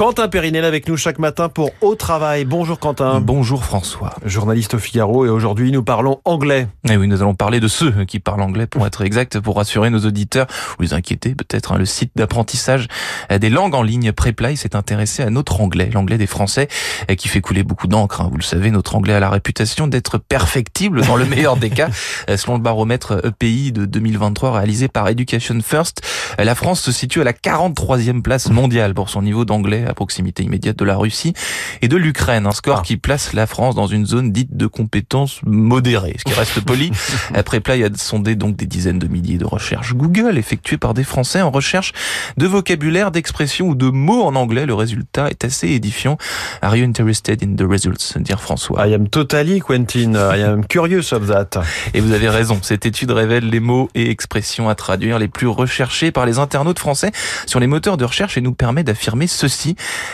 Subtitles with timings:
[0.00, 2.46] Quentin Périnel avec nous chaque matin pour Au Travail.
[2.46, 3.20] Bonjour Quentin.
[3.20, 4.14] Bonjour François.
[4.24, 6.68] Journaliste au Figaro et aujourd'hui nous parlons anglais.
[6.88, 9.90] Et oui, nous allons parler de ceux qui parlent anglais pour être exact, pour rassurer
[9.90, 10.46] nos auditeurs
[10.78, 11.72] ou les inquiéter peut-être.
[11.72, 11.76] Hein.
[11.76, 12.88] le site d'apprentissage
[13.28, 16.68] des langues en ligne Preplay s'est intéressé à notre anglais, l'anglais des Français,
[17.18, 18.22] qui fait couler beaucoup d'encre.
[18.22, 18.28] Hein.
[18.30, 21.90] Vous le savez, notre anglais a la réputation d'être perfectible dans le meilleur des cas.
[22.38, 26.00] Selon le baromètre EPI de 2023 réalisé par Education First,
[26.38, 30.42] la France se situe à la 43e place mondiale pour son niveau d'anglais à proximité
[30.42, 31.34] immédiate de la Russie
[31.82, 32.46] et de l'Ukraine.
[32.46, 32.82] Un score ah.
[32.84, 36.90] qui place la France dans une zone dite de compétences modérées, ce qui reste poli.
[37.34, 41.04] Après Play a sondé donc des dizaines de milliers de recherches Google effectuées par des
[41.04, 41.92] Français en recherche
[42.36, 44.66] de vocabulaire, d'expression ou de mots en anglais.
[44.66, 46.16] Le résultat est assez édifiant.
[46.62, 48.16] Are you interested in the results?
[48.18, 48.86] dire François.
[48.86, 50.14] I am totally, Quentin.
[50.14, 51.62] I am curious of that.
[51.94, 52.58] Et vous avez raison.
[52.62, 56.78] Cette étude révèle les mots et expressions à traduire les plus recherchés par les internautes
[56.78, 57.12] français
[57.46, 59.69] sur les moteurs de recherche et nous permet d'affirmer ceci.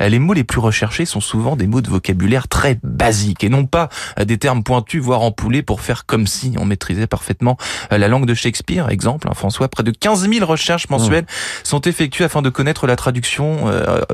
[0.00, 3.48] Euh, les mots les plus recherchés sont souvent des mots de vocabulaire très basiques et
[3.48, 7.56] non pas euh, des termes pointus voire empoulés pour faire comme si on maîtrisait parfaitement
[7.92, 8.88] euh, la langue de Shakespeare.
[8.88, 11.64] Exemple, hein, François, près de 15 000 recherches mensuelles mmh.
[11.64, 13.58] sont effectuées afin de connaître la traduction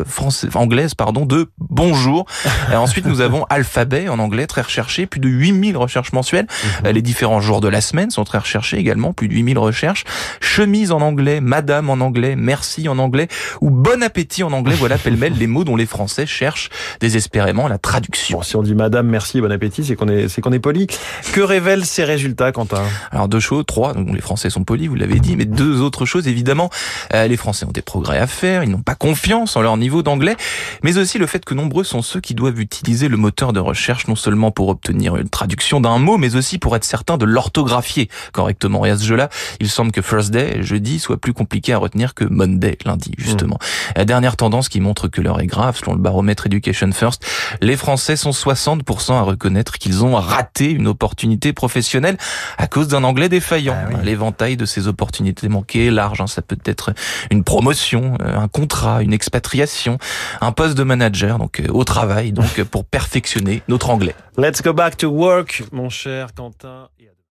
[0.07, 2.27] française, anglaise pardon, de bonjour.
[2.75, 6.47] ensuite, nous avons alphabet en anglais très recherché, plus de 8 000 recherches mensuelles.
[6.47, 6.89] Mmh.
[6.89, 10.05] Les différents jours de la semaine sont très recherchés également, plus de 8 000 recherches.
[10.41, 13.29] Chemise en anglais, madame en anglais, merci en anglais
[13.61, 14.75] ou bon appétit en anglais.
[14.79, 14.99] Voilà
[15.31, 18.43] les mots dont les Français cherchent désespérément la traduction.
[18.43, 20.87] si on dit madame, merci, bon appétit, c'est qu'on est, c'est qu'on est poli.
[21.33, 22.83] Que révèlent ces résultats, Quentin?
[23.11, 26.05] Alors deux choses, trois, donc les Français sont polis, vous l'avez dit, mais deux autres
[26.05, 26.71] choses, évidemment,
[27.13, 30.03] euh, les Français ont des progrès à faire, ils n'ont pas confiance en leur niveau
[30.03, 30.37] d'anglais,
[30.83, 34.09] mais aussi le fait que nombreux sont ceux qui doivent utiliser le moteur de recherche
[34.09, 38.09] non seulement pour obtenir une traduction d'un mot, mais aussi pour être certain de l'orthographier
[38.33, 38.85] correctement.
[38.85, 39.29] Et à ce jeu-là,
[39.61, 43.57] il semble que Thursday, jeudi, soit plus compliqué à retenir que Monday, lundi, justement.
[43.57, 43.93] Mmh.
[43.97, 47.25] La dernière tendance qui montre que leur est grave, selon le baromètre Education First,
[47.61, 52.19] les Français sont 60% à reconnaître qu'ils ont raté une opportunité professionnelle
[52.59, 53.77] à cause d'un anglais défaillant.
[53.77, 56.21] Ah L'éventail de ces opportunités manquées est large.
[56.21, 56.27] Hein.
[56.27, 56.93] Ça peut être
[57.31, 59.99] une promotion, euh, un contrat, une expatriation,
[60.41, 64.15] un poste de manager, donc euh, au travail, donc pour perfectionner notre anglais.
[64.37, 66.89] Let's go back to work, mon cher Quentin.